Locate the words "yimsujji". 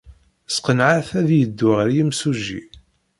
1.95-2.63